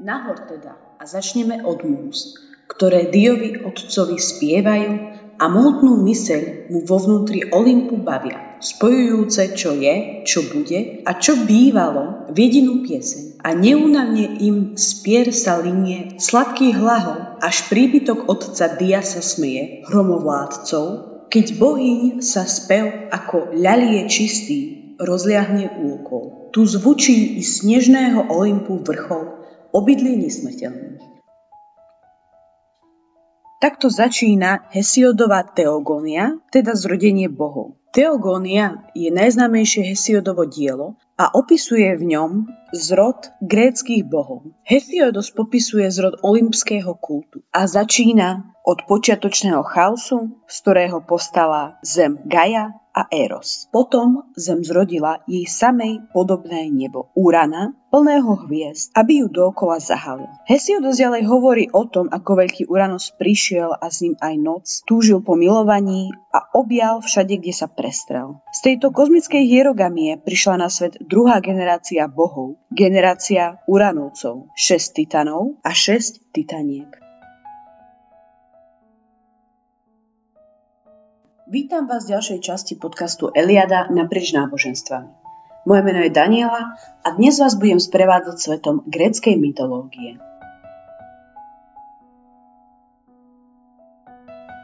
Nahor 0.00 0.48
teda 0.48 0.80
a 0.96 1.04
začneme 1.04 1.60
od 1.60 1.84
múz, 1.84 2.32
ktoré 2.72 3.12
Diovi 3.12 3.60
otcovi 3.60 4.16
spievajú 4.16 4.92
a 5.36 5.44
mohutnú 5.48 6.00
myseľ 6.00 6.72
mu 6.72 6.80
vo 6.88 6.96
vnútri 6.96 7.44
Olympu 7.52 8.00
bavia, 8.00 8.56
spojujúce 8.64 9.52
čo 9.52 9.76
je, 9.76 10.24
čo 10.24 10.40
bude 10.48 11.04
a 11.04 11.20
čo 11.20 11.36
bývalo 11.44 12.32
v 12.32 12.36
jedinú 12.36 12.80
pieseň. 12.80 13.44
A 13.44 13.52
neúnavne 13.52 14.40
im 14.40 14.76
spier 14.80 15.32
sa 15.36 15.60
linie 15.60 16.16
sladký 16.16 16.76
hlahol, 16.76 17.40
až 17.44 17.68
príbytok 17.68 18.24
otca 18.24 18.76
Dia 18.80 19.04
sa 19.04 19.20
smeje, 19.20 19.84
hromovládcov, 19.88 20.84
keď 21.28 21.46
bohyň 21.60 22.24
sa 22.24 22.48
spev 22.48 23.08
ako 23.12 23.52
ľalie 23.52 24.08
čistý 24.08 24.96
rozliahne 25.00 25.80
úkol. 25.80 26.52
Tu 26.52 26.64
zvučí 26.68 27.40
i 27.40 27.42
snežného 27.44 28.28
Olympu 28.28 28.80
vrchol, 28.84 29.39
obydlie 29.70 30.18
nesmrteľných. 30.18 31.10
Takto 33.60 33.92
začína 33.92 34.72
Hesiodová 34.72 35.44
teogónia, 35.44 36.40
teda 36.48 36.72
zrodenie 36.72 37.28
bohov. 37.28 37.76
Teogónia 37.92 38.88
je 38.96 39.12
najznámejšie 39.12 39.92
Hesiodovo 39.92 40.48
dielo 40.48 40.96
a 41.20 41.28
opisuje 41.36 41.92
v 42.00 42.16
ňom 42.16 42.30
zrod 42.72 43.28
gréckých 43.44 44.08
bohov. 44.08 44.56
Hesiodos 44.64 45.28
popisuje 45.28 45.92
zrod 45.92 46.24
olympského 46.24 46.96
kultu 46.96 47.44
a 47.52 47.68
začína 47.68 48.56
od 48.64 48.88
počiatočného 48.88 49.60
chaosu, 49.60 50.40
z 50.48 50.56
ktorého 50.64 51.04
postala 51.04 51.76
zem 51.84 52.16
Gaia 52.24 52.79
a 52.90 53.06
Eros. 53.10 53.70
Potom 53.70 54.30
zem 54.34 54.66
zrodila 54.66 55.22
jej 55.26 55.46
samej 55.46 56.10
podobné 56.10 56.66
nebo 56.70 57.10
Urana, 57.14 57.74
plného 57.90 58.46
hviezd, 58.46 58.94
aby 58.94 59.22
ju 59.22 59.26
dookola 59.26 59.82
zahalil. 59.82 60.30
Hesiodos 60.46 61.02
ďalej 61.02 61.26
hovorí 61.26 61.64
o 61.74 61.86
tom, 61.90 62.06
ako 62.06 62.38
veľký 62.38 62.70
Uranos 62.70 63.10
prišiel 63.18 63.74
a 63.74 63.90
s 63.90 64.06
ním 64.06 64.14
aj 64.22 64.34
noc, 64.38 64.64
túžil 64.86 65.22
po 65.22 65.34
milovaní 65.34 66.14
a 66.30 66.46
objal 66.54 67.02
všade, 67.02 67.42
kde 67.42 67.54
sa 67.54 67.66
prestrel. 67.66 68.38
Z 68.54 68.58
tejto 68.62 68.94
kozmickej 68.94 69.42
hierogamie 69.42 70.18
prišla 70.22 70.62
na 70.62 70.68
svet 70.70 70.98
druhá 71.02 71.42
generácia 71.42 72.06
bohov, 72.06 72.62
generácia 72.70 73.58
Uranovcov, 73.66 74.54
6 74.54 74.94
titanov 74.94 75.58
a 75.66 75.74
6 75.74 76.30
titaniek. 76.30 77.09
Vítam 81.50 81.90
vás 81.90 82.06
v 82.06 82.14
ďalšej 82.14 82.38
časti 82.46 82.74
podcastu 82.78 83.34
Eliada 83.34 83.90
naprieč 83.90 84.30
náboženstvami. 84.30 85.10
Moje 85.66 85.82
meno 85.82 85.98
je 86.06 86.14
Daniela 86.14 86.78
a 87.02 87.08
dnes 87.18 87.42
vás 87.42 87.58
budem 87.58 87.82
sprevádzať 87.82 88.36
svetom 88.38 88.86
gréckej 88.86 89.34
mytológie. 89.34 90.22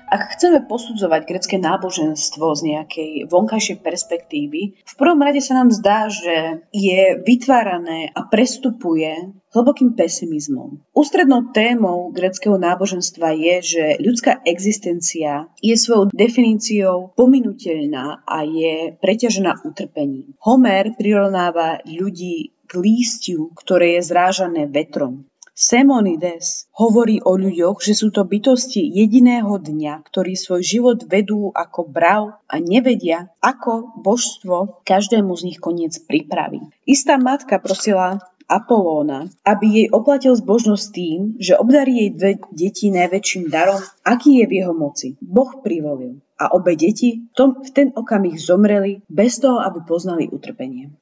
Ak 0.07 0.39
chceme 0.39 0.63
posudzovať 0.63 1.27
grecké 1.27 1.57
náboženstvo 1.59 2.55
z 2.55 2.61
nejakej 2.63 3.13
vonkajšej 3.27 3.83
perspektívy, 3.83 4.79
v 4.79 4.95
prvom 4.95 5.19
rade 5.19 5.43
sa 5.43 5.59
nám 5.59 5.75
zdá, 5.75 6.07
že 6.07 6.63
je 6.71 7.19
vytvárané 7.27 8.15
a 8.15 8.23
prestupuje 8.31 9.35
hlbokým 9.51 9.99
pesimizmom. 9.99 10.85
Ústrednou 10.95 11.51
témou 11.51 12.15
greckého 12.15 12.55
náboženstva 12.55 13.35
je, 13.35 13.55
že 13.65 13.85
ľudská 13.99 14.47
existencia 14.47 15.51
je 15.59 15.75
svojou 15.75 16.13
definíciou 16.15 17.17
pominuteľná 17.19 18.23
a 18.23 18.47
je 18.47 18.95
preťažená 19.01 19.67
utrpením. 19.67 20.37
Homer 20.45 20.95
prirovnáva 20.95 21.81
ľudí 21.83 22.57
k 22.67 22.73
lístiu, 22.83 23.55
ktoré 23.55 23.97
je 23.99 24.11
zrážané 24.11 24.67
vetrom. 24.67 25.25
Semonides 25.57 26.69
hovorí 26.77 27.25
o 27.25 27.33
ľuďoch, 27.33 27.81
že 27.81 27.97
sú 27.97 28.13
to 28.13 28.29
bytosti 28.29 28.85
jediného 28.93 29.57
dňa, 29.57 30.05
ktorí 30.05 30.37
svoj 30.37 30.61
život 30.61 31.09
vedú 31.09 31.49
ako 31.57 31.89
brav 31.89 32.45
a 32.45 32.61
nevedia, 32.61 33.33
ako 33.41 33.97
božstvo 34.05 34.85
každému 34.85 35.33
z 35.33 35.43
nich 35.49 35.57
koniec 35.57 35.97
pripraví. 36.05 36.61
Istá 36.85 37.17
matka 37.17 37.57
prosila 37.57 38.21
Apolóna, 38.45 39.33
aby 39.49 39.67
jej 39.81 39.89
oplatil 39.89 40.37
zbožnosť 40.37 40.87
tým, 40.93 41.41
že 41.41 41.57
obdarí 41.57 42.05
jej 42.05 42.11
dve 42.13 42.33
deti 42.53 42.93
najväčším 42.93 43.49
darom, 43.49 43.81
aký 44.05 44.45
je 44.45 44.47
v 44.47 44.53
jeho 44.61 44.77
moci. 44.77 45.17
Boh 45.25 45.65
privolil 45.65 46.21
a 46.37 46.53
obe 46.53 46.77
deti 46.77 47.33
v 47.33 47.71
ten 47.73 47.97
okamih 47.97 48.37
zomreli 48.37 49.01
bez 49.09 49.41
toho, 49.41 49.65
aby 49.65 49.81
poznali 49.89 50.29
utrpenie. 50.29 50.93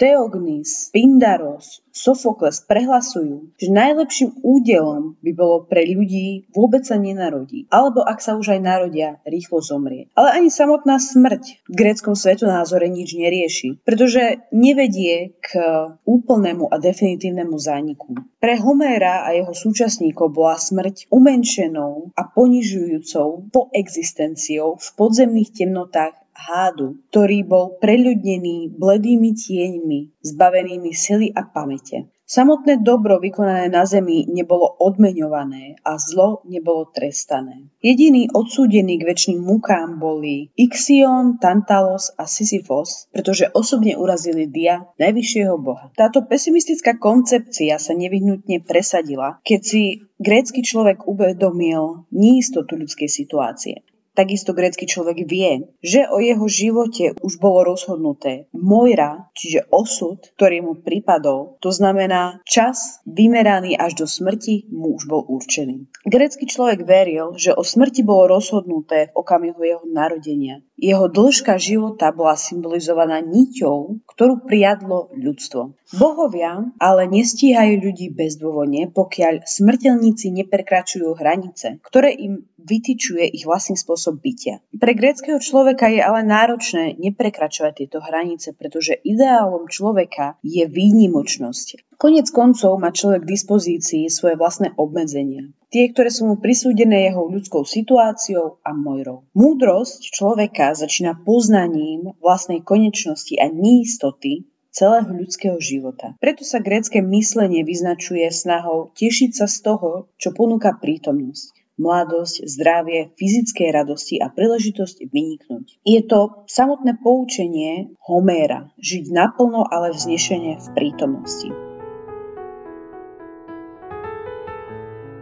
Teognis, 0.00 0.88
Pindaros, 0.96 1.84
Sofokles 1.92 2.64
prehlasujú, 2.64 3.52
že 3.60 3.68
najlepším 3.68 4.40
údelom 4.40 5.20
by 5.20 5.32
bolo 5.36 5.68
pre 5.68 5.84
ľudí 5.84 6.48
vôbec 6.56 6.88
sa 6.88 6.96
nenarodí, 6.96 7.68
alebo 7.68 8.00
ak 8.00 8.24
sa 8.24 8.40
už 8.40 8.56
aj 8.56 8.60
narodia, 8.64 9.20
rýchlo 9.28 9.60
zomrie. 9.60 10.08
Ale 10.16 10.40
ani 10.40 10.48
samotná 10.48 10.96
smrť 10.96 11.68
v 11.68 11.74
gréckom 11.76 12.16
svetonázore 12.16 12.88
nič 12.88 13.12
nerieši, 13.12 13.84
pretože 13.84 14.40
nevedie 14.56 15.36
k 15.44 15.60
úplnému 16.08 16.72
a 16.72 16.80
definitívnemu 16.80 17.60
zániku. 17.60 18.16
Pre 18.40 18.54
Homéra 18.56 19.28
a 19.28 19.36
jeho 19.36 19.52
súčasníkov 19.52 20.32
bola 20.32 20.56
smrť 20.56 21.12
umenšenou 21.12 22.16
a 22.16 22.22
ponižujúcou 22.24 23.52
poexistenciou 23.52 24.80
v 24.80 24.88
podzemných 24.96 25.52
temnotách 25.52 26.16
hádu, 26.40 26.96
ktorý 27.12 27.44
bol 27.44 27.76
preľudnený 27.76 28.72
bledými 28.80 29.36
tieňmi, 29.36 30.24
zbavenými 30.24 30.92
sily 30.96 31.28
a 31.36 31.44
pamäte. 31.44 32.08
Samotné 32.30 32.86
dobro 32.86 33.18
vykonané 33.18 33.74
na 33.74 33.82
zemi 33.82 34.22
nebolo 34.30 34.62
odmeňované 34.78 35.82
a 35.82 35.98
zlo 35.98 36.46
nebolo 36.46 36.86
trestané. 36.94 37.66
Jediní 37.82 38.30
odsúdení 38.30 39.02
k 39.02 39.06
väčšným 39.10 39.42
mukám 39.42 39.98
boli 39.98 40.54
Ixion, 40.54 41.42
Tantalos 41.42 42.14
a 42.14 42.30
Sisyphos, 42.30 43.10
pretože 43.10 43.50
osobne 43.50 43.98
urazili 43.98 44.46
Dia, 44.46 44.86
najvyššieho 45.02 45.58
boha. 45.58 45.90
Táto 45.98 46.22
pesimistická 46.22 47.02
koncepcia 47.02 47.82
sa 47.82 47.98
nevyhnutne 47.98 48.62
presadila, 48.62 49.42
keď 49.42 49.60
si 49.66 49.82
grécky 50.22 50.62
človek 50.62 51.10
uvedomil 51.10 52.06
neistotu 52.14 52.78
ľudskej 52.78 53.10
situácie. 53.10 53.82
Takisto 54.20 54.52
grécky 54.52 54.84
človek 54.84 55.24
vie, 55.24 55.72
že 55.80 56.04
o 56.04 56.20
jeho 56.20 56.44
živote 56.44 57.16
už 57.24 57.40
bolo 57.40 57.72
rozhodnuté. 57.72 58.52
Mojra, 58.52 59.32
čiže 59.32 59.64
osud, 59.72 60.20
ktorý 60.36 60.60
mu 60.60 60.76
pripadol, 60.76 61.56
to 61.64 61.72
znamená 61.72 62.44
čas 62.44 63.00
vymeraný 63.08 63.80
až 63.80 64.04
do 64.04 64.04
smrti 64.04 64.68
mu 64.68 64.92
už 65.00 65.08
bol 65.08 65.24
určený. 65.24 65.88
Grécky 66.04 66.44
človek 66.44 66.84
veril, 66.84 67.32
že 67.40 67.56
o 67.56 67.64
smrti 67.64 68.04
bolo 68.04 68.36
rozhodnuté 68.36 69.08
v 69.08 69.24
okamihu 69.24 69.60
jeho 69.64 69.84
narodenia. 69.88 70.60
Jeho 70.76 71.08
dĺžka 71.08 71.56
života 71.56 72.12
bola 72.12 72.36
symbolizovaná 72.36 73.24
niťou, 73.24 74.04
ktorú 74.04 74.44
prijadlo 74.44 75.12
ľudstvo. 75.16 75.80
Bohovia 75.96 76.68
ale 76.76 77.08
nestíhajú 77.08 77.84
ľudí 77.84 78.12
bezdôvodne, 78.12 78.92
pokiaľ 78.92 79.48
smrteľníci 79.48 80.28
neprekračujú 80.44 81.16
hranice, 81.16 81.80
ktoré 81.84 82.12
im 82.16 82.44
vytyčuje 82.60 83.24
ich 83.28 83.48
vlastný 83.48 83.76
spôsob 84.10 84.18
bytia. 84.18 84.58
Pre 84.74 84.92
gréckého 84.94 85.38
človeka 85.38 85.86
je 85.86 86.02
ale 86.02 86.26
náročné 86.26 86.98
neprekračovať 86.98 87.72
tieto 87.86 87.98
hranice, 88.02 88.52
pretože 88.58 88.98
ideálom 89.06 89.70
človeka 89.70 90.34
je 90.42 90.66
výnimočnosť. 90.66 91.94
Konec 92.00 92.26
koncov 92.32 92.80
má 92.80 92.90
človek 92.90 93.22
k 93.22 93.32
dispozícii 93.36 94.08
svoje 94.10 94.34
vlastné 94.34 94.74
obmedzenia. 94.74 95.52
Tie, 95.70 95.86
ktoré 95.92 96.10
sú 96.10 96.26
mu 96.26 96.36
prisúdené 96.40 97.06
jeho 97.12 97.28
ľudskou 97.30 97.62
situáciou 97.62 98.58
a 98.66 98.74
mojrou. 98.74 99.28
Múdrosť 99.36 100.10
človeka 100.10 100.74
začína 100.74 101.22
poznaním 101.22 102.16
vlastnej 102.18 102.64
konečnosti 102.64 103.36
a 103.38 103.46
neistoty 103.52 104.50
celého 104.70 105.06
ľudského 105.12 105.58
života. 105.60 106.16
Preto 106.22 106.42
sa 106.46 106.62
grécke 106.62 107.02
myslenie 107.02 107.66
vyznačuje 107.66 108.26
snahou 108.32 108.90
tešiť 108.96 109.30
sa 109.34 109.46
z 109.50 109.56
toho, 109.66 109.90
čo 110.16 110.30
ponúka 110.32 110.74
prítomnosť 110.78 111.59
mladosť, 111.80 112.44
zdravie, 112.44 113.16
fyzické 113.16 113.72
radosti 113.72 114.20
a 114.20 114.28
príležitosť 114.28 115.08
vyniknúť. 115.08 115.80
Je 115.82 116.00
to 116.04 116.44
samotné 116.44 117.00
poučenie 117.00 117.96
Homéra, 118.04 118.68
žiť 118.76 119.08
naplno, 119.08 119.64
ale 119.64 119.96
vznešenie 119.96 120.60
v 120.60 120.68
prítomnosti. 120.76 121.69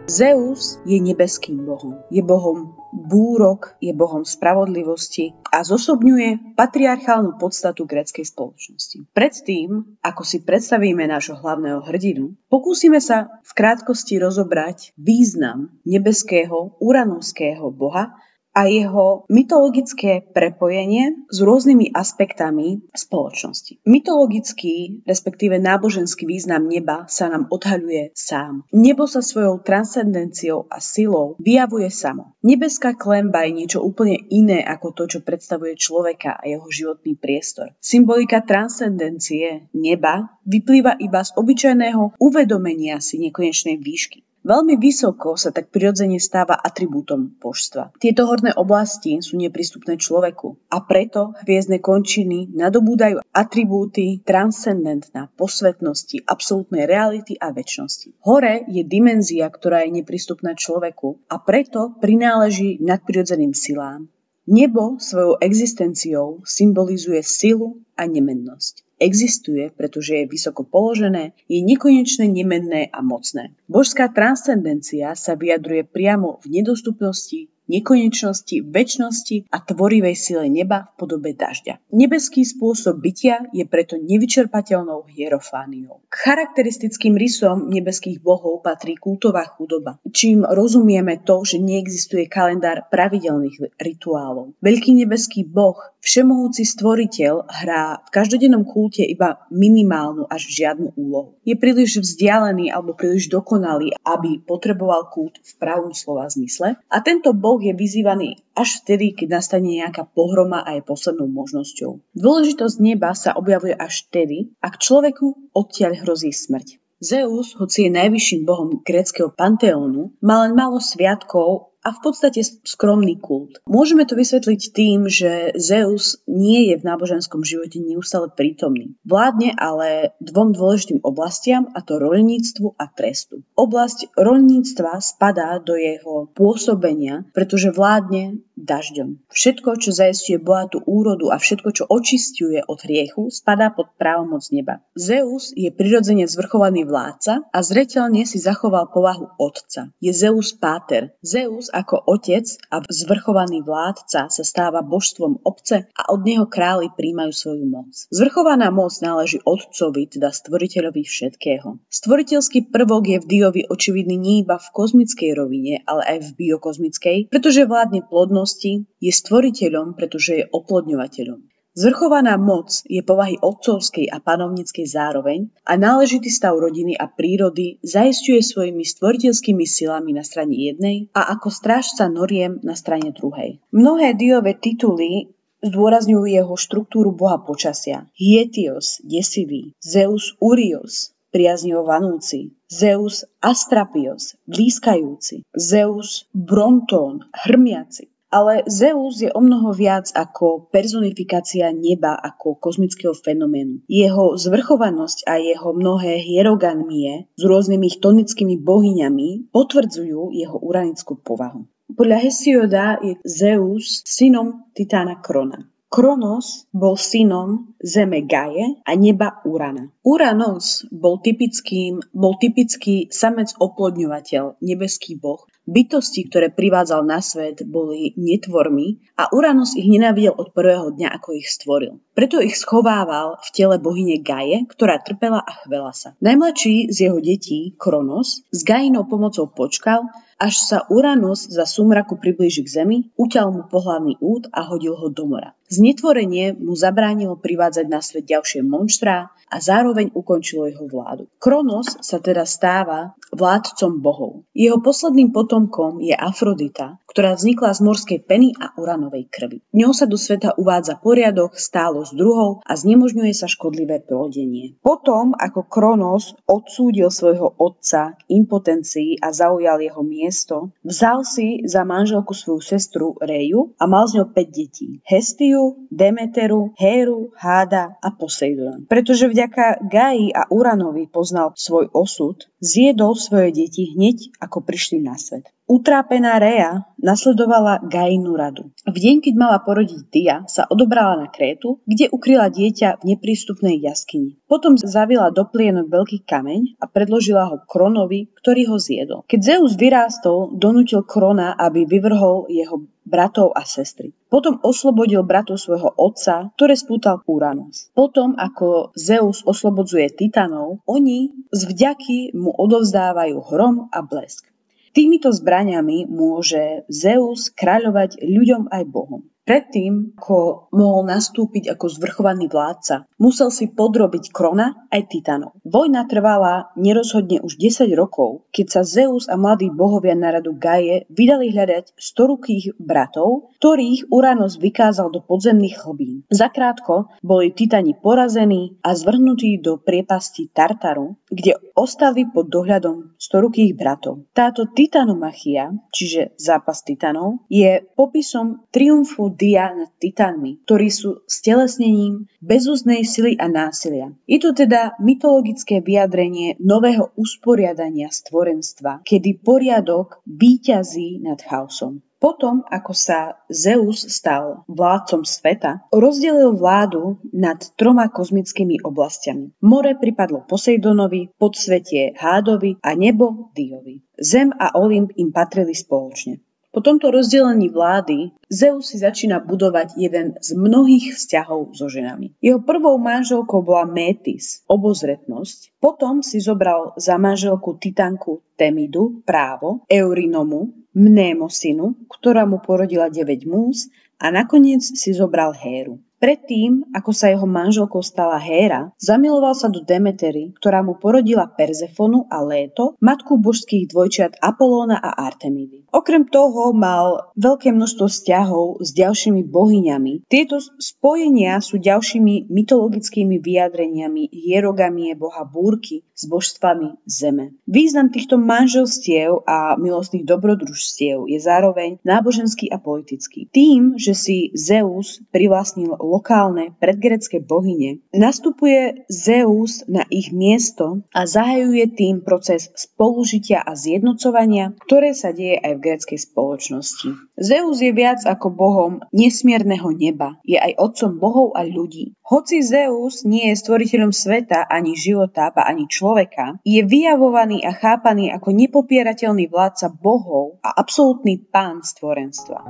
Zeus 0.09 0.81
je 0.89 0.97
nebeským 0.97 1.69
bohom. 1.69 2.01
Je 2.09 2.25
bohom 2.25 2.73
búrok, 2.89 3.77
je 3.77 3.93
bohom 3.93 4.25
spravodlivosti 4.25 5.37
a 5.53 5.61
zosobňuje 5.61 6.57
patriarchálnu 6.57 7.37
podstatu 7.37 7.85
gréckej 7.85 8.25
spoločnosti. 8.25 9.05
Predtým, 9.13 10.01
ako 10.01 10.25
si 10.25 10.41
predstavíme 10.41 11.05
nášho 11.05 11.37
hlavného 11.37 11.85
hrdinu, 11.85 12.33
pokúsime 12.49 12.97
sa 12.97 13.29
v 13.45 13.51
krátkosti 13.53 14.17
rozobrať 14.17 14.97
význam 14.97 15.77
nebeského 15.85 16.73
uranovského 16.81 17.69
boha 17.69 18.17
a 18.59 18.67
jeho 18.67 19.23
mytologické 19.31 20.19
prepojenie 20.35 21.31
s 21.31 21.39
rôznymi 21.39 21.95
aspektami 21.95 22.83
spoločnosti. 22.91 23.79
Mytologický, 23.87 25.07
respektíve 25.07 25.63
náboženský 25.63 26.27
význam 26.27 26.67
neba 26.67 27.07
sa 27.07 27.31
nám 27.31 27.47
odhaľuje 27.47 28.11
sám. 28.11 28.67
Nebo 28.75 29.07
sa 29.07 29.23
svojou 29.23 29.63
transcendenciou 29.63 30.67
a 30.67 30.83
silou 30.83 31.39
vyjavuje 31.39 31.87
samo. 31.87 32.35
Nebeská 32.43 32.99
klemba 32.99 33.47
je 33.47 33.63
niečo 33.63 33.79
úplne 33.79 34.19
iné 34.27 34.59
ako 34.59 34.91
to, 34.91 35.03
čo 35.07 35.19
predstavuje 35.23 35.79
človeka 35.79 36.35
a 36.35 36.43
jeho 36.43 36.67
životný 36.67 37.15
priestor. 37.15 37.71
Symbolika 37.79 38.43
transcendencie 38.43 39.71
neba 39.71 40.35
vyplýva 40.43 40.99
iba 40.99 41.23
z 41.23 41.31
obyčajného 41.39 42.19
uvedomenia 42.19 42.99
si 42.99 43.23
nekonečnej 43.23 43.79
výšky. 43.79 44.27
Veľmi 44.39 44.79
vysoko 44.79 45.35
sa 45.35 45.51
tak 45.51 45.67
prirodzene 45.67 46.15
stáva 46.15 46.55
atribútom 46.55 47.35
božstva. 47.43 47.91
Tieto 47.99 48.23
horné 48.23 48.55
oblasti 48.55 49.19
sú 49.19 49.35
neprístupné 49.35 49.99
človeku 49.99 50.55
a 50.71 50.79
preto 50.79 51.35
hviezdne 51.43 51.83
končiny 51.83 52.47
nadobúdajú 52.55 53.19
atribúty 53.35 54.23
transcendentná, 54.23 55.27
posvetnosti, 55.35 56.23
absolútnej 56.23 56.87
reality 56.87 57.35
a 57.35 57.51
väčšnosti. 57.51 58.15
Hore 58.23 58.63
je 58.71 58.87
dimenzia, 58.87 59.51
ktorá 59.51 59.83
je 59.83 59.99
neprístupná 59.99 60.55
človeku 60.55 61.19
a 61.27 61.35
preto 61.43 61.99
prináleží 61.99 62.79
nadprirodzeným 62.79 63.51
silám. 63.51 64.07
Nebo 64.49 64.97
svojou 64.97 65.37
existenciou 65.43 66.41
symbolizuje 66.47 67.21
silu 67.21 67.83
a 67.93 68.07
nemennosť 68.09 68.88
existuje, 68.99 69.71
pretože 69.73 70.19
je 70.21 70.31
vysoko 70.31 70.67
položené, 70.67 71.31
je 71.47 71.63
nekonečne 71.63 72.27
nemenné 72.27 72.91
a 72.91 72.99
mocné. 72.99 73.55
Božská 73.65 74.11
transcendencia 74.11 75.15
sa 75.15 75.33
vyjadruje 75.39 75.87
priamo 75.87 76.43
v 76.43 76.61
nedostupnosti, 76.61 77.47
nekonečnosti, 77.69 78.65
väčšnosti 78.65 79.53
a 79.53 79.57
tvorivej 79.61 80.17
sile 80.17 80.49
neba 80.49 80.89
v 80.91 81.05
podobe 81.05 81.37
dažďa. 81.37 81.79
Nebeský 81.93 82.41
spôsob 82.41 82.97
bytia 82.97 83.45
je 83.53 83.63
preto 83.69 83.95
nevyčerpateľnou 84.01 85.05
hierofániou. 85.05 86.01
K 86.09 86.15
charakteristickým 86.17 87.13
rysom 87.13 87.69
nebeských 87.69 88.19
bohov 88.19 88.65
patrí 88.65 88.97
kultová 88.97 89.45
chudoba, 89.45 90.01
čím 90.09 90.41
rozumieme 90.43 91.21
to, 91.21 91.45
že 91.45 91.61
neexistuje 91.61 92.25
kalendár 92.25 92.89
pravidelných 92.89 93.77
rituálov. 93.77 94.57
Veľký 94.59 94.97
nebeský 95.05 95.45
boh, 95.45 95.77
všemohúci 96.01 96.65
stvoriteľ, 96.65 97.33
hrá 97.45 98.01
v 98.01 98.09
každodennom 98.09 98.65
kulte 98.65 99.05
iba 99.05 99.45
minimálnu 99.53 100.25
až 100.25 100.49
žiadnu 100.49 100.97
úlohu. 100.97 101.37
Je 101.45 101.53
príliš 101.53 102.01
vzdialený 102.01 102.71
alebo 102.73 102.95
príliš 102.95 103.29
dokonalý, 103.29 103.93
aby 104.01 104.41
potreboval 104.41 105.11
kult 105.11 105.37
v 105.43 105.51
pravom 105.59 105.93
slova 105.93 106.25
zmysle 106.31 106.79
a 106.79 106.97
tento 107.03 107.35
boh 107.35 107.58
Boh 107.59 107.67
je 107.67 107.75
vyzývaný 107.75 108.39
až 108.55 108.79
vtedy, 108.79 109.11
keď 109.11 109.43
nastane 109.43 109.83
nejaká 109.83 110.07
pohroma 110.07 110.63
a 110.63 110.79
je 110.79 110.87
poslednou 110.87 111.27
možnosťou. 111.27 111.99
Dôležitosť 112.15 112.79
neba 112.79 113.11
sa 113.11 113.35
objavuje 113.35 113.75
až 113.75 114.07
vtedy, 114.07 114.55
ak 114.63 114.79
človeku 114.79 115.51
odtiaľ 115.51 115.99
hrozí 115.99 116.31
smrť. 116.31 116.79
Zeus, 117.03 117.59
hoci 117.59 117.91
je 117.91 117.95
najvyšším 117.99 118.47
bohom 118.47 118.79
gréckého 118.79 119.35
panteónu, 119.35 120.15
má 120.23 120.47
len 120.47 120.55
málo 120.55 120.79
sviatkov 120.79 121.75
a 121.89 121.97
v 121.97 122.05
podstate 122.05 122.45
skromný 122.45 123.17
kult. 123.17 123.65
Môžeme 123.65 124.05
to 124.05 124.13
vysvetliť 124.13 124.61
tým, 124.69 125.09
že 125.09 125.57
Zeus 125.57 126.21
nie 126.29 126.69
je 126.69 126.77
v 126.77 126.85
náboženskom 126.85 127.41
živote 127.41 127.81
neustále 127.81 128.29
prítomný. 128.29 128.93
Vládne 129.01 129.57
ale 129.57 130.13
dvom 130.21 130.53
dôležitým 130.53 131.01
oblastiam, 131.01 131.65
a 131.73 131.81
to 131.81 131.97
roľníctvu 131.97 132.77
a 132.77 132.85
trestu. 132.93 133.41
Oblasť 133.57 134.13
roľníctva 134.13 135.01
spadá 135.01 135.57
do 135.57 135.73
jeho 135.73 136.29
pôsobenia, 136.37 137.25
pretože 137.33 137.73
vládne 137.73 138.45
dažďom. 138.53 139.31
Všetko, 139.31 139.79
čo 139.79 139.95
zajistuje 139.95 140.37
bohatú 140.37 140.83
úrodu 140.83 141.31
a 141.31 141.39
všetko, 141.39 141.69
čo 141.71 141.83
očistuje 141.87 142.59
od 142.61 142.79
hriechu, 142.83 143.31
spadá 143.31 143.71
pod 143.71 143.95
právomoc 143.95 144.43
neba. 144.51 144.83
Zeus 144.93 145.55
je 145.55 145.71
prirodzene 145.71 146.27
zvrchovaný 146.27 146.83
vládca 146.83 147.47
a 147.49 147.59
zreteľne 147.63 148.27
si 148.27 148.37
zachoval 148.37 148.91
povahu 148.91 149.31
otca. 149.39 149.95
Je 150.03 150.11
Zeus 150.11 150.51
páter. 150.51 151.15
Zeus 151.23 151.71
ako 151.81 152.05
otec 152.05 152.45
a 152.69 152.83
zvrchovaný 152.85 153.65
vládca 153.65 154.29
sa 154.29 154.43
stáva 154.43 154.85
božstvom 154.85 155.41
obce 155.47 155.89
a 155.95 156.01
od 156.11 156.21
neho 156.27 156.45
králi 156.45 156.91
príjmajú 156.93 157.31
svoju 157.31 157.65
moc. 157.65 157.95
Zvrchovaná 158.11 158.69
moc 158.69 158.91
náleží 158.99 159.41
otcovi, 159.47 160.11
teda 160.11 160.35
stvoriteľovi 160.35 161.01
všetkého. 161.07 161.79
Stvoriteľský 161.89 162.69
prvok 162.69 163.03
je 163.07 163.17
v 163.23 163.25
Diovi 163.25 163.61
očividný 163.65 164.19
nie 164.19 164.45
iba 164.45 164.61
v 164.61 164.67
kozmickej 164.75 165.31
rovine, 165.33 165.81
ale 165.87 166.05
aj 166.05 166.17
v 166.27 166.29
biokozmickej, 166.43 167.17
pretože 167.31 167.63
vládne 167.63 168.03
plodnosť 168.05 168.49
milosti 168.49 168.89
je 168.99 169.11
stvoriteľom, 169.13 169.95
pretože 169.95 170.43
je 170.43 170.49
oplodňovateľom. 170.49 171.48
Zvrchovaná 171.77 172.35
moc 172.35 172.81
je 172.89 172.99
povahy 173.05 173.37
otcovskej 173.37 174.09
a 174.09 174.17
panovníckej 174.17 174.89
zároveň 174.89 175.53
a 175.63 175.77
náležitý 175.77 176.27
stav 176.33 176.57
rodiny 176.57 176.97
a 176.97 177.05
prírody 177.05 177.77
zaistuje 177.85 178.41
svojimi 178.41 178.81
stvoriteľskými 178.81 179.65
silami 179.69 180.17
na 180.17 180.25
strane 180.25 180.57
jednej 180.57 181.13
a 181.13 181.29
ako 181.37 181.53
strážca 181.53 182.09
noriem 182.09 182.57
na 182.65 182.73
strane 182.73 183.13
druhej. 183.13 183.61
Mnohé 183.69 184.17
diové 184.17 184.57
tituly 184.57 185.29
zdôrazňujú 185.61 186.25
jeho 186.25 186.55
štruktúru 186.55 187.11
boha 187.13 187.37
počasia. 187.43 188.07
Hietios, 188.15 189.03
desivý, 189.05 189.75
Zeus 189.83 190.33
Urios, 190.39 191.11
priaznivo 191.29 191.85
vanúci, 191.85 192.57
Zeus 192.65 193.25
Astrapios, 193.43 194.33
blízkajúci, 194.49 195.45
Zeus 195.53 196.25
Brontón, 196.33 197.29
hrmiaci, 197.45 198.09
ale 198.29 198.63
Zeus 198.69 199.21
je 199.21 199.29
o 199.33 199.41
mnoho 199.41 199.73
viac 199.73 200.13
ako 200.13 200.69
personifikácia 200.69 201.73
neba 201.73 202.13
ako 202.13 202.61
kozmického 202.61 203.17
fenoménu. 203.17 203.81
Jeho 203.89 204.37
zvrchovanosť 204.37 205.25
a 205.25 205.41
jeho 205.41 205.73
mnohé 205.73 206.21
hieroganmie 206.21 207.25
s 207.33 207.41
rôznymi 207.41 207.99
tonickými 207.99 208.55
bohyňami 208.61 209.49
potvrdzujú 209.49 210.33
jeho 210.33 210.57
uranickú 210.61 211.17
povahu. 211.17 211.65
Podľa 211.89 212.17
Hesioda 212.21 213.01
je 213.01 213.17
Zeus 213.25 214.05
synom 214.05 214.69
Titána 214.77 215.17
Krona. 215.25 215.65
Kronos 215.89 216.69
bol 216.69 216.93
synom 216.93 217.73
zeme 217.81 218.21
Gaje 218.21 218.77
a 218.85 218.93
neba 218.93 219.41
Urana. 219.41 219.89
Uranos 220.05 220.85
bol, 220.93 221.17
typickým, 221.17 221.97
bol 222.13 222.37
typický 222.37 223.09
samec 223.09 223.57
oplodňovateľ, 223.57 224.61
nebeský 224.61 225.17
boh. 225.17 225.49
Bytosti, 225.69 226.25
ktoré 226.25 226.49
privádzal 226.49 227.05
na 227.05 227.21
svet, 227.21 227.61
boli 227.61 228.17
netvormi 228.17 229.05
a 229.13 229.29
Uranos 229.29 229.77
ich 229.77 229.85
nenávidel 229.85 230.33
od 230.33 230.49
prvého 230.49 230.89
dňa, 230.89 231.13
ako 231.13 231.37
ich 231.37 231.45
stvoril. 231.45 232.01
Preto 232.17 232.41
ich 232.41 232.57
schovával 232.57 233.37
v 233.37 233.49
tele 233.53 233.77
bohyne 233.77 234.17
Gaje, 234.17 234.65
ktorá 234.65 234.97
trpela 234.97 235.45
a 235.45 235.51
chvela 235.61 235.93
sa. 235.93 236.17
Najmladší 236.25 236.89
z 236.89 236.97
jeho 237.05 237.21
detí, 237.21 237.77
Kronos, 237.77 238.41
s 238.49 238.65
Gajinou 238.65 239.05
pomocou 239.05 239.45
počkal, 239.45 240.09
až 240.39 240.55
sa 240.55 240.87
Uranus 240.87 241.51
za 241.51 241.67
sumraku 241.67 242.15
priblíži 242.15 242.63
k 242.63 242.71
Zemi, 242.71 242.97
uťal 243.19 243.51
mu 243.51 243.67
pohlavný 243.67 244.15
út 244.23 244.47
a 244.55 244.63
hodil 244.63 244.95
ho 244.95 245.11
do 245.11 245.27
mora. 245.27 245.51
Znetvorenie 245.67 246.55
mu 246.55 246.73
zabránilo 246.79 247.35
privádzať 247.37 247.85
na 247.91 247.99
svet 247.99 248.25
ďalšie 248.25 248.63
monštrá 248.63 249.29
a 249.29 249.55
zároveň 249.59 250.15
ukončilo 250.15 250.71
jeho 250.71 250.87
vládu. 250.87 251.27
Kronos 251.43 251.99
sa 251.99 252.23
teda 252.23 252.47
stáva 252.47 253.19
vládcom 253.35 253.99
bohov. 253.99 254.47
Jeho 254.55 254.79
posledným 254.79 255.35
potomkom 255.59 255.99
je 255.99 256.15
Afrodita, 256.15 257.03
ktorá 257.03 257.35
vznikla 257.35 257.75
z 257.75 257.83
morskej 257.83 258.19
peny 258.23 258.55
a 258.55 258.71
uranovej 258.79 259.27
krvi. 259.27 259.59
Ňou 259.75 259.91
sa 259.91 260.07
do 260.07 260.15
sveta 260.15 260.55
uvádza 260.55 260.95
poriadok, 260.95 261.59
stálo 261.59 262.07
s 262.07 262.15
druhou 262.15 262.63
a 262.63 262.79
znemožňuje 262.79 263.35
sa 263.35 263.51
škodlivé 263.51 263.99
plodenie. 264.07 264.79
Potom, 264.79 265.35
ako 265.35 265.67
Kronos 265.67 266.31
odsúdil 266.47 267.11
svojho 267.11 267.59
otca 267.59 268.15
k 268.15 268.39
impotencii 268.39 269.19
a 269.19 269.35
zaujal 269.35 269.83
jeho 269.83 269.99
miesto, 269.99 270.71
vzal 270.79 271.27
si 271.27 271.59
za 271.67 271.83
manželku 271.83 272.31
svoju 272.31 272.63
sestru 272.63 273.19
Reju 273.19 273.75
a 273.75 273.83
mal 273.83 274.07
z 274.07 274.23
ňou 274.23 274.31
5 274.31 274.47
detí. 274.55 275.03
Hestiu, 275.03 275.75
Demeteru, 275.91 276.71
Héru, 276.79 277.35
Háda 277.35 277.99
a 277.99 278.15
Poseidona. 278.15 278.87
Pretože 278.87 279.27
vďaka 279.27 279.83
Gai 279.91 280.31
a 280.31 280.47
Uranovi 280.47 281.11
poznal 281.11 281.51
svoj 281.59 281.91
osud, 281.91 282.47
zjedol 282.59 283.15
svoje 283.15 283.51
deti 283.55 283.91
hneď, 283.95 284.35
ako 284.39 284.61
prišli 284.63 284.99
na 285.03 285.15
svet. 285.17 285.47
Utrápená 285.69 286.41
Rea 286.41 286.81
nasledovala 286.97 287.85
Gainu 287.85 288.33
radu. 288.33 288.73
V 288.89 288.97
deň, 288.97 289.21
keď 289.21 289.33
mala 289.37 289.61
porodiť 289.61 290.01
Dia, 290.09 290.41
sa 290.49 290.65
odobrala 290.65 291.21
na 291.21 291.27
Krétu, 291.29 291.77
kde 291.85 292.09
ukryla 292.09 292.49
dieťa 292.49 292.97
v 292.97 293.13
neprístupnej 293.13 293.77
jaskyni. 293.77 294.41
Potom 294.49 294.81
zavila 294.81 295.29
do 295.29 295.45
plienok 295.45 295.93
veľký 295.93 296.25
kameň 296.25 296.81
a 296.81 296.89
predložila 296.89 297.53
ho 297.53 297.61
Kronovi, 297.69 298.33
ktorý 298.41 298.65
ho 298.65 298.81
zjedol. 298.81 299.21
Keď 299.29 299.39
Zeus 299.45 299.77
vyrástol, 299.77 300.57
donútil 300.57 301.05
Krona, 301.05 301.53
aby 301.53 301.85
vyvrhol 301.85 302.49
jeho 302.49 302.89
bratov 303.05 303.53
a 303.53 303.61
sestry. 303.61 304.09
Potom 304.25 304.57
oslobodil 304.65 305.21
bratov 305.21 305.61
svojho 305.61 305.93
otca, 306.01 306.49
ktoré 306.57 306.73
spútal 306.73 307.21
Uranus. 307.29 307.93
Potom, 307.93 308.33
ako 308.41 308.89
Zeus 308.97 309.45
oslobodzuje 309.45 310.17
titanov, 310.17 310.81
oni 310.89 311.29
z 311.53 311.61
vďaky 311.61 312.33
mu 312.33 312.57
odovzdávajú 312.57 313.37
hrom 313.53 313.85
a 313.93 314.01
blesk. 314.01 314.49
Týmito 314.89 315.29
zbraniami 315.29 316.09
môže 316.09 316.85
Zeus 316.89 317.53
kráľovať 317.53 318.21
ľuďom 318.25 318.73
aj 318.73 318.83
Bohom. 318.89 319.21
Predtým, 319.49 320.13
ako 320.13 320.69
mohol 320.77 321.09
nastúpiť 321.09 321.73
ako 321.73 321.89
zvrchovaný 321.89 322.53
vládca, 322.53 323.09
musel 323.17 323.49
si 323.49 323.65
podrobiť 323.65 324.29
Krona 324.29 324.85
aj 324.93 325.09
Titanov. 325.09 325.57
Vojna 325.65 326.05
trvala 326.05 326.69
nerozhodne 326.77 327.41
už 327.41 327.57
10 327.57 327.89
rokov, 327.97 328.45
keď 328.53 328.65
sa 328.69 328.81
Zeus 328.85 329.25
a 329.25 329.41
mladí 329.41 329.73
bohovia 329.73 330.13
na 330.13 330.37
radu 330.37 330.53
Gaje 330.53 331.09
vydali 331.09 331.49
hľadať 331.49 331.97
storukých 331.97 332.77
bratov, 332.77 333.49
ktorých 333.57 334.13
Uranus 334.13 334.61
vykázal 334.61 335.09
do 335.09 335.25
podzemných 335.25 335.81
hlbín. 335.81 336.29
Zakrátko 336.29 337.09
boli 337.25 337.49
Titani 337.49 337.97
porazení 337.97 338.77
a 338.85 338.93
zvrhnutí 338.93 339.65
do 339.65 339.81
priepasti 339.81 340.53
Tartaru, 340.53 341.17
kde 341.25 341.57
ostali 341.73 342.29
pod 342.29 342.53
dohľadom 342.53 343.17
storukých 343.17 343.73
bratov. 343.73 344.29
Táto 344.37 344.69
titanomachia, 344.69 345.73
čiže 345.89 346.37
zápas 346.37 346.85
titanov, 346.85 347.41
je 347.49 347.81
popisom 347.97 348.69
triumfu 348.69 349.38
dia 349.39 349.71
nad 349.71 349.87
titanmi, 349.95 350.59
ktorí 350.67 350.91
sú 350.91 351.23
stelesnením 351.23 352.27
bezúznej 352.43 353.07
sily 353.07 353.39
a 353.39 353.47
násilia. 353.47 354.11
Je 354.27 354.43
to 354.43 354.51
teda 354.51 354.99
mytologické 354.99 355.79
vyjadrenie 355.79 356.59
nového 356.59 357.15
usporiadania 357.15 358.11
stvorenstva, 358.11 359.07
kedy 359.07 359.39
poriadok 359.39 360.19
výťazí 360.27 361.23
nad 361.23 361.39
chaosom. 361.39 362.03
Potom, 362.19 362.67
ako 362.67 362.91
sa 362.91 363.39
Zeus 363.47 364.03
stal 364.11 364.67
vládcom 364.67 365.23
sveta, 365.23 365.87
rozdelil 365.87 366.51
vládu 366.51 367.15
nad 367.31 367.63
troma 367.79 368.11
kozmickými 368.11 368.83
oblastiami. 368.83 369.55
More 369.63 369.95
pripadlo 369.95 370.43
Poseidonovi, 370.43 371.31
podsvetie 371.39 372.19
Hádovi 372.19 372.75
a 372.83 372.91
nebo 372.99 373.55
Diovi. 373.55 374.03
Zem 374.19 374.51
a 374.51 374.75
Olymp 374.75 375.15
im 375.15 375.31
patrili 375.31 375.71
spoločne. 375.71 376.43
Po 376.69 376.85
tomto 376.85 377.09
rozdelení 377.09 377.73
vlády 377.73 378.29
Zeus 378.45 378.93
si 378.93 379.01
začína 379.01 379.41
budovať 379.41 379.97
jeden 379.97 380.37
z 380.37 380.53
mnohých 380.53 381.17
vzťahov 381.17 381.73
so 381.73 381.89
ženami. 381.89 382.37
Jeho 382.45 382.61
prvou 382.61 382.93
manželkou 383.01 383.65
bola 383.65 383.89
Métis, 383.89 384.61
obozretnosť. 384.69 385.73
Potom 385.81 386.21
si 386.21 386.37
zobral 386.37 386.93
za 386.93 387.17
manželku 387.17 387.81
Titanku 387.81 388.45
Temidu, 388.53 389.25
právo, 389.25 389.81
Eurinomu, 389.89 390.77
Mnémosinu, 390.93 392.05
ktorá 392.05 392.45
mu 392.45 392.61
porodila 392.61 393.09
9 393.09 393.49
múz 393.49 393.89
a 394.21 394.29
nakoniec 394.29 394.85
si 394.85 395.09
zobral 395.09 395.57
Héru. 395.57 395.97
Predtým, 396.19 396.91
ako 396.91 397.15
sa 397.15 397.31
jeho 397.31 397.47
manželkou 397.47 398.03
stala 398.03 398.35
Héra, 398.35 398.91
zamiloval 398.99 399.55
sa 399.55 399.71
do 399.71 399.79
Demetery, 399.79 400.51
ktorá 400.59 400.83
mu 400.83 400.99
porodila 400.99 401.47
Perzefonu 401.47 402.27
a 402.27 402.43
Léto, 402.43 402.99
matku 402.99 403.39
božských 403.39 403.87
dvojčiat 403.87 404.35
Apolóna 404.43 404.99
a 404.99 405.15
Artemidy. 405.15 405.87
Okrem 405.95 406.27
toho 406.27 406.75
mal 406.75 407.31
veľké 407.39 407.71
množstvo 407.71 408.11
vzťahov 408.11 408.83
s 408.83 408.91
ďalšími 408.93 409.47
bohyňami. 409.47 410.27
Tieto 410.27 410.59
spojenia 410.59 411.63
sú 411.63 411.79
ďalšími 411.79 412.51
mytologickými 412.51 413.39
vyjadreniami 413.39 414.27
hierogamie 414.29 415.15
boha 415.15 415.47
Búrky 415.47 416.03
s 416.13 416.27
božstvami 416.27 416.99
zeme. 417.07 417.55
Význam 417.63 418.11
týchto 418.11 418.35
manželstiev 418.35 419.47
a 419.47 419.79
milostných 419.79 420.27
dobrodružstiev 420.27 421.31
je 421.31 421.39
zároveň 421.39 421.97
náboženský 422.03 422.67
a 422.69 422.77
politický. 422.77 423.47
Tým, 423.49 423.95
že 423.95 424.11
si 424.11 424.51
Zeus 424.51 425.23
privlastnil 425.31 425.95
lokálne 426.09 426.73
predgrecké 426.81 427.37
bohyne, 427.37 428.01
nastupuje 428.09 429.05
Zeus 429.05 429.85
na 429.85 430.09
ich 430.09 430.33
miesto 430.33 431.05
a 431.13 431.29
zahajuje 431.29 431.85
tým 431.93 432.25
proces 432.25 432.73
spolužitia 432.73 433.61
a 433.61 433.77
zjednocovania, 433.77 434.73
ktoré 434.89 435.13
sa 435.13 435.29
deje 435.29 435.61
aj 435.61 435.77
v 435.77 435.83
gréckej 435.85 436.19
spoločnosti. 436.19 437.09
Zeus 437.37 437.77
je 437.79 437.93
viac 437.93 438.25
ako 438.25 438.49
bohom 438.49 438.91
nesmierneho 439.13 439.93
neba, 439.93 440.41
je 440.41 440.57
aj 440.57 440.75
otcom 440.81 441.21
bohov 441.21 441.47
a 441.53 441.61
ľudí. 441.61 442.17
Hoci 442.25 442.61
Zeus 442.61 443.25
nie 443.25 443.49
je 443.53 443.57
stvoriteľom 443.57 444.13
sveta, 444.13 444.65
ani 444.65 444.93
života, 444.97 445.49
ani 445.53 445.89
človeka, 445.89 446.61
je 446.65 446.81
vyjavovaný 446.85 447.61
a 447.65 447.73
chápaný 447.73 448.33
ako 448.33 448.53
nepopierateľný 448.53 449.49
vládca 449.49 449.93
bohov 449.93 450.61
a 450.65 450.73
absolútny 450.73 451.41
pán 451.49 451.81
stvorenstva. 451.85 452.61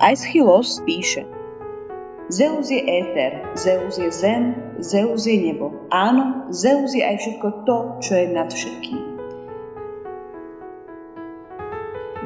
Aeschylus 0.00 0.84
píše, 0.84 1.45
Zeus 2.26 2.74
je 2.74 2.82
éter, 2.82 3.38
Zeus 3.54 4.02
je 4.02 4.10
zem, 4.10 4.54
Zeus 4.82 5.30
je 5.30 5.38
nebo. 5.38 5.86
Áno, 5.94 6.50
Zeus 6.50 6.90
je 6.90 7.06
aj 7.06 7.22
všetko 7.22 7.48
to, 7.62 7.78
čo 8.02 8.12
je 8.18 8.26
nad 8.34 8.50
všetkým. 8.50 9.02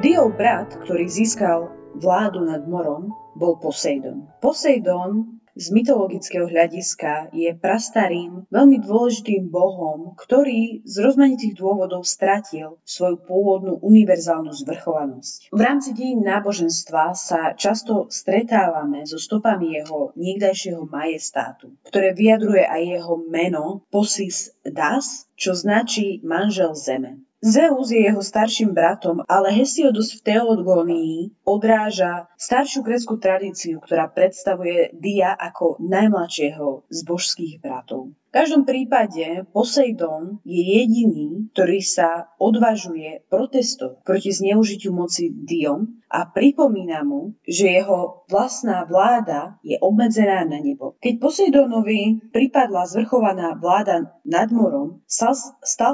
Diov 0.00 0.33
brat, 0.40 0.73
ktorý 0.80 1.04
získal 1.04 1.76
vládu 1.92 2.49
nad 2.49 2.64
morom, 2.64 3.12
bol 3.37 3.61
Poseidon. 3.61 4.25
Poseidon 4.40 5.39
z 5.57 5.66
mytologického 5.75 6.47
hľadiska 6.47 7.35
je 7.35 7.50
prastarým, 7.57 8.47
veľmi 8.50 8.78
dôležitým 8.83 9.50
bohom, 9.50 10.14
ktorý 10.14 10.83
z 10.87 10.97
rozmanitých 11.02 11.59
dôvodov 11.59 12.07
stratil 12.07 12.78
svoju 12.87 13.21
pôvodnú 13.25 13.78
univerzálnu 13.83 14.52
zvrchovanosť. 14.54 15.50
V 15.50 15.61
rámci 15.61 15.90
dejín 15.97 16.23
náboženstva 16.23 17.14
sa 17.19 17.54
často 17.59 18.07
stretávame 18.09 19.07
so 19.07 19.19
stopami 19.19 19.78
jeho 19.78 20.14
niekdajšieho 20.14 20.87
majestátu, 20.87 21.75
ktoré 21.87 22.14
vyjadruje 22.14 22.64
aj 22.66 22.83
jeho 23.00 23.14
meno 23.26 23.87
Posis 23.90 24.54
Das, 24.62 25.30
čo 25.35 25.57
značí 25.57 26.21
manžel 26.23 26.76
zeme. 26.76 27.29
Zeus 27.40 27.88
je 27.88 28.04
jeho 28.04 28.20
starším 28.20 28.76
bratom, 28.76 29.25
ale 29.25 29.49
Hesiodus 29.56 30.12
v 30.12 30.28
Teodgónii 30.28 31.40
odráža 31.49 32.28
staršiu 32.37 32.85
grécku 32.85 33.16
tradíciu, 33.16 33.80
ktorá 33.80 34.12
predstavuje 34.12 34.92
Dia 34.92 35.32
ako 35.32 35.80
najmladšieho 35.80 36.85
z 36.92 36.99
božských 37.00 37.64
bratov. 37.64 38.12
V 38.30 38.38
každom 38.38 38.62
prípade 38.62 39.42
Poseidon 39.50 40.38
je 40.46 40.62
jediný, 40.62 41.50
ktorý 41.50 41.82
sa 41.82 42.30
odvažuje 42.38 43.26
protestovať 43.26 44.06
proti 44.06 44.30
zneužitiu 44.30 44.94
moci 44.94 45.34
Diom 45.34 45.99
a 46.06 46.30
pripomína 46.30 47.02
mu, 47.02 47.34
že 47.42 47.66
jeho 47.66 48.22
vlastná 48.30 48.87
vláda 48.87 49.58
je 49.66 49.75
obmedzená 49.82 50.46
na 50.46 50.62
nebo. 50.62 50.94
Keď 51.02 51.18
Poseidonovi 51.18 52.30
pripadla 52.30 52.87
zvrchovaná 52.87 53.58
vláda 53.58 54.14
nad 54.22 54.46
morom, 54.54 55.02
stal 55.10 55.34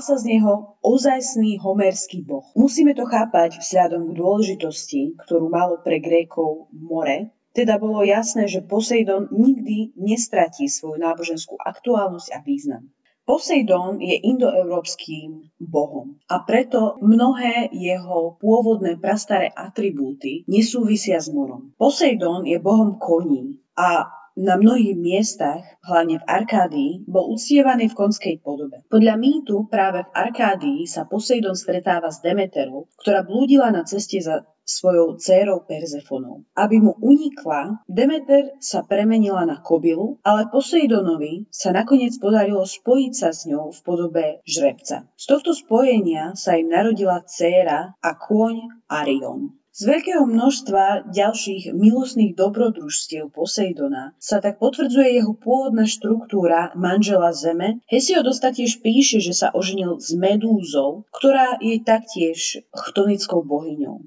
sa 0.04 0.14
z 0.20 0.36
neho 0.36 0.76
ozajstný 0.84 1.56
homerský 1.56 2.20
boh. 2.20 2.44
Musíme 2.52 2.92
to 2.92 3.08
chápať 3.08 3.64
vzhľadom 3.64 4.12
k 4.12 4.16
dôležitosti, 4.16 5.16
ktorú 5.24 5.48
malo 5.48 5.80
pre 5.80 6.04
Grékov 6.04 6.68
more, 6.68 7.32
teda 7.56 7.80
bolo 7.80 8.04
jasné, 8.04 8.44
že 8.44 8.60
Poseidon 8.60 9.32
nikdy 9.32 9.96
nestratí 9.96 10.68
svoju 10.68 11.00
náboženskú 11.00 11.56
aktuálnosť 11.56 12.28
a 12.36 12.38
význam. 12.44 12.92
Poseidon 13.26 13.98
je 13.98 14.22
indoeurópskym 14.22 15.50
bohom 15.58 16.14
a 16.30 16.46
preto 16.46 16.94
mnohé 17.02 17.74
jeho 17.74 18.38
pôvodné 18.38 19.02
prastaré 19.02 19.50
atribúty 19.50 20.46
nesúvisia 20.46 21.18
s 21.18 21.34
morom. 21.34 21.74
Poseidon 21.74 22.46
je 22.46 22.62
bohom 22.62 23.02
koní 23.02 23.58
a 23.74 24.15
na 24.36 24.60
mnohých 24.60 24.94
miestach, 25.00 25.64
hlavne 25.80 26.20
v 26.20 26.28
Arkádii, 26.28 26.92
bol 27.08 27.32
uctievaný 27.32 27.88
v 27.88 27.98
konskej 27.98 28.36
podobe. 28.44 28.84
Podľa 28.92 29.16
mýtu 29.16 29.64
práve 29.72 30.04
v 30.04 30.12
Arkádii 30.12 30.84
sa 30.84 31.08
Poseidon 31.08 31.56
stretáva 31.56 32.12
s 32.12 32.20
Demeterou, 32.20 32.92
ktorá 33.00 33.24
blúdila 33.24 33.72
na 33.72 33.88
ceste 33.88 34.20
za 34.20 34.44
svojou 34.66 35.16
dcérou 35.16 35.62
Perzefonou. 35.62 36.42
Aby 36.58 36.82
mu 36.82 36.92
unikla, 36.98 37.80
Demeter 37.86 38.58
sa 38.58 38.82
premenila 38.82 39.46
na 39.46 39.62
kobilu, 39.62 40.18
ale 40.26 40.50
Poseidonovi 40.50 41.46
sa 41.54 41.70
nakoniec 41.70 42.18
podarilo 42.18 42.66
spojiť 42.66 43.12
sa 43.14 43.30
s 43.30 43.46
ňou 43.46 43.70
v 43.70 43.80
podobe 43.86 44.24
žrebca. 44.42 45.06
Z 45.14 45.24
tohto 45.30 45.54
spojenia 45.54 46.34
sa 46.34 46.58
im 46.58 46.66
narodila 46.66 47.22
dcéra 47.22 47.94
a 48.02 48.10
kôň 48.18 48.84
Arion. 48.90 49.54
Z 49.76 49.92
veľkého 49.92 50.24
množstva 50.24 51.12
ďalších 51.12 51.76
milostných 51.76 52.32
dobrodružstiev 52.32 53.28
Poseidona 53.28 54.16
sa 54.16 54.40
tak 54.40 54.56
potvrdzuje 54.56 55.20
jeho 55.20 55.36
pôvodná 55.36 55.84
štruktúra 55.84 56.72
manžela 56.72 57.36
Zeme. 57.36 57.84
Hesiodos 57.84 58.40
taktiež 58.40 58.80
píše, 58.80 59.20
že 59.20 59.36
sa 59.36 59.52
oženil 59.52 60.00
s 60.00 60.16
Medúzou, 60.16 61.04
ktorá 61.12 61.60
je 61.60 61.76
taktiež 61.84 62.64
chtonickou 62.72 63.44
bohyňou. 63.44 64.00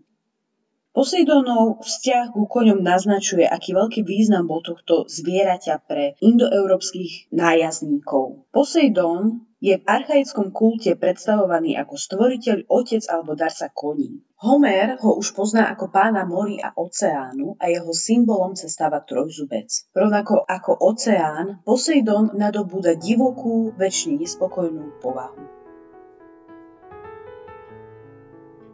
Poseidonov 0.99 1.79
vzťah 1.87 2.35
ku 2.35 2.43
koňom 2.43 2.83
naznačuje, 2.83 3.47
aký 3.47 3.71
veľký 3.71 4.03
význam 4.03 4.51
bol 4.51 4.59
tohto 4.59 5.07
zvieraťa 5.07 5.87
pre 5.87 6.19
indoeurópskych 6.19 7.31
nájazdníkov. 7.31 8.43
Poseidon 8.51 9.47
je 9.63 9.79
v 9.79 9.87
archaickom 9.87 10.51
kulte 10.51 10.99
predstavovaný 10.99 11.79
ako 11.79 11.95
stvoriteľ, 11.95 12.67
otec 12.67 12.99
alebo 13.07 13.31
darca 13.31 13.71
koní. 13.71 14.27
Homer 14.43 14.99
ho 14.99 15.15
už 15.15 15.39
pozná 15.39 15.71
ako 15.71 15.87
pána 15.87 16.27
mori 16.27 16.59
a 16.59 16.75
oceánu 16.75 17.55
a 17.63 17.71
jeho 17.71 17.95
symbolom 17.95 18.59
sa 18.59 18.67
stáva 18.67 18.99
trojzubec. 18.99 19.71
Rovnako 19.95 20.43
ako 20.43 20.83
oceán, 20.83 21.63
Poseidon 21.63 22.35
nadobúda 22.35 22.99
divokú, 22.99 23.71
väčšine 23.71 24.19
nespokojnú 24.19 24.99
povahu. 24.99 25.58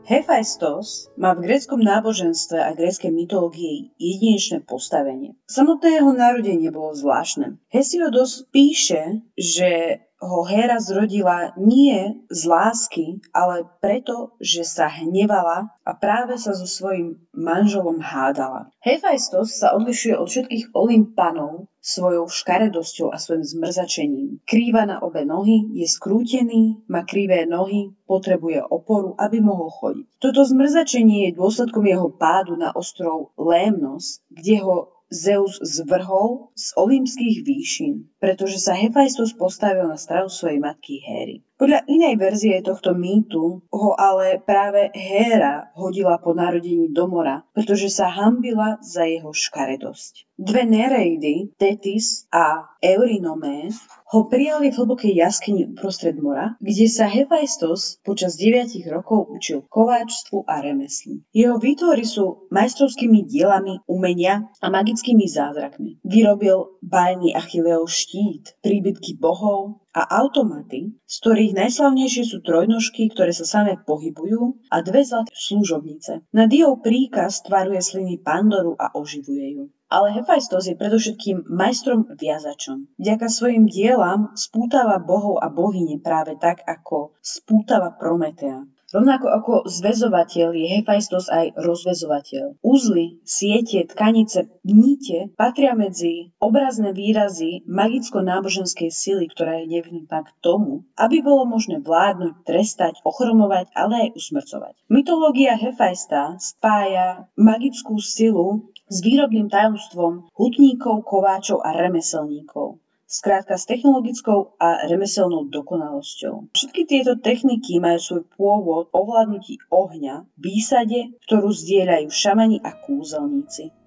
Hephaistos 0.05 1.09
má 1.17 1.33
v 1.33 1.50
gréckom 1.50 1.81
náboženstve 1.81 2.62
a 2.62 2.77
gréckej 2.77 3.09
mytológii 3.09 3.97
jedinečné 3.97 4.62
postavenie. 4.62 5.33
Samotné 5.50 5.97
jeho 5.97 6.13
narodenie 6.13 6.69
bolo 6.69 6.93
zvláštne. 6.93 7.57
Hesiodos 7.74 8.45
píše, 8.53 9.25
že 9.33 10.00
ho 10.25 10.41
Héra 10.44 10.82
zrodila 10.82 11.53
nie 11.55 12.17
z 12.34 12.41
lásky, 12.50 13.22
ale 13.29 13.70
preto, 13.79 14.34
že 14.41 14.65
sa 14.65 14.89
hnevala 14.89 15.70
a 15.86 15.91
práve 15.94 16.41
sa 16.41 16.58
so 16.58 16.65
svojím 16.65 17.22
manželom 17.32 18.01
hádala. 18.01 18.74
Hephaistos 18.82 19.62
sa 19.62 19.77
odlišuje 19.77 20.17
od 20.17 20.27
všetkých 20.27 20.65
Olympanov 20.74 21.70
svojou 21.86 22.25
škaredosťou 22.25 23.13
a 23.13 23.22
svojim 23.22 23.46
zmrzačením. 23.46 24.41
Krýva 24.50 24.89
na 24.89 24.98
obe 25.05 25.22
nohy, 25.22 25.70
je 25.77 25.86
skrútený, 25.86 26.82
má 26.89 27.05
krivé 27.05 27.46
nohy, 27.46 27.94
potrebuje 28.10 28.65
oporu, 28.65 29.13
aby 29.22 29.38
mohol 29.38 29.70
chodiť. 29.70 30.05
Toto 30.17 30.41
zmrzačenie 30.41 31.29
je 31.29 31.38
dôsledkom 31.38 31.86
jeho 31.86 32.10
pádu 32.10 32.58
na 32.58 32.74
ostrov 32.74 33.29
Lémnos, 33.38 34.25
kde 34.34 34.65
ho 34.65 34.95
Zeus 35.13 35.62
zvrhol 35.62 36.50
z 36.57 36.74
olympských 36.75 37.45
výšin, 37.45 37.93
pretože 38.17 38.57
sa 38.57 38.74
Hephaistos 38.74 39.38
postavil 39.38 39.85
na 39.85 40.01
stranu 40.01 40.33
svojej 40.33 40.57
matky 40.57 40.97
Héry. 41.05 41.45
Podľa 41.55 41.88
inej 41.88 42.19
verzie 42.19 42.59
tohto 42.59 42.91
mýtu 42.91 43.63
ho 43.71 43.91
ale 43.95 44.43
práve 44.43 44.91
Héra 44.91 45.71
hodila 45.79 46.19
po 46.19 46.35
narodení 46.35 46.91
do 46.91 47.07
mora, 47.07 47.47
pretože 47.55 47.88
sa 47.88 48.12
hambila 48.12 48.75
za 48.83 49.07
jeho 49.07 49.31
škaredosť. 49.31 50.27
Dve 50.35 50.67
Nereidy, 50.67 51.55
Tetis 51.55 52.27
a 52.27 52.75
Eurinomé, 52.83 53.71
ho 54.12 54.27
prijali 54.27 54.67
v 54.67 54.83
hlbokej 54.83 55.15
jaskyni 55.15 55.71
uprostred 55.71 56.19
mora, 56.19 56.59
kde 56.59 56.91
sa 56.91 57.07
Hephaistos 57.07 58.03
počas 58.03 58.35
9 58.35 58.75
rokov 58.91 59.31
učil 59.31 59.63
kováčstvu 59.63 60.43
a 60.43 60.59
remeslu. 60.59 61.24
Jeho 61.31 61.55
výtvory 61.55 62.03
sú 62.03 62.51
majstrovskými 62.51 63.24
dielami 63.24 63.79
umenia 63.88 64.51
a 64.59 64.67
magickými 64.67 65.24
zázrakmi. 65.24 66.03
Vyrobil 66.03 66.83
bajný 66.83 67.31
Achilleov 67.31 67.88
štít, 67.88 68.59
príbytky 68.59 69.15
bohov, 69.15 69.85
a 69.96 70.04
automaty, 70.20 70.92
z 71.08 71.16
ktorých 71.24 71.56
najslavnejšie 71.56 72.24
sú 72.28 72.44
trojnožky, 72.44 73.08
ktoré 73.08 73.32
sa 73.32 73.48
samé 73.48 73.80
pohybujú 73.80 74.60
a 74.68 74.84
dve 74.84 75.08
zlaté 75.08 75.32
služobnice. 75.32 76.28
Na 76.36 76.52
Diov 76.52 76.84
príkaz 76.84 77.40
tvaruje 77.48 77.80
sliny 77.80 78.20
Pandoru 78.20 78.75
a 78.75 78.92
oživuje 78.92 79.48
ju. 79.56 79.66
Ale 79.88 80.12
Hephaistos 80.12 80.68
je 80.68 80.75
predovšetkým 80.75 81.48
majstrom 81.48 82.12
viazačom. 82.12 82.92
Vďaka 83.00 83.32
svojim 83.32 83.72
dielam 83.72 84.36
spútava 84.36 85.00
bohov 85.00 85.40
a 85.40 85.48
bohyne 85.48 85.96
práve 86.04 86.36
tak, 86.36 86.66
ako 86.68 87.16
spútava 87.24 87.96
Prometea. 87.96 88.68
Rovnako 88.96 89.28
ako 89.28 89.54
zväzovateľ 89.68 90.56
je 90.56 90.68
Hephaistos 90.80 91.28
aj 91.28 91.60
rozväzovateľ. 91.60 92.64
Úzly, 92.64 93.20
siete, 93.28 93.84
tkanice, 93.84 94.48
nite 94.64 95.36
patria 95.36 95.75
medzi 95.75 96.32
obrazné 96.40 96.96
výrazy 96.96 97.68
magicko-náboženskej 97.68 98.88
sily, 98.88 99.28
ktorá 99.28 99.60
je 99.60 99.68
nevyhnutá 99.68 100.24
k 100.24 100.32
tomu, 100.40 100.88
aby 100.96 101.20
bolo 101.20 101.44
možné 101.44 101.84
vládnuť, 101.84 102.48
trestať, 102.48 103.04
ochromovať, 103.04 103.75
ale 103.75 104.08
aj 104.08 104.10
usmrcovať. 104.16 104.80
Mytológia 104.88 105.60
Hephaista 105.60 106.40
spája 106.40 107.28
magickú 107.36 108.00
silu 108.00 108.72
s 108.88 109.04
výrobným 109.04 109.52
tajomstvom 109.52 110.32
hutníkov, 110.32 111.04
kováčov 111.04 111.60
a 111.68 111.75
remeselníkov 111.75 112.80
skrátka 113.05 113.55
s 113.55 113.69
technologickou 113.69 114.57
a 114.57 114.89
remeselnou 114.89 115.47
dokonalosťou. 115.53 116.51
Všetky 116.57 116.81
tieto 116.89 117.13
techniky 117.15 117.77
majú 117.77 118.00
svoj 118.01 118.24
pôvod 118.33 118.83
ovládnutí 118.91 119.62
ohňa, 119.69 120.25
výsade, 120.41 121.13
ktorú 121.29 121.53
zdieľajú 121.53 122.09
šamani 122.09 122.57
a 122.65 122.74
kúzelníci. 122.74 123.85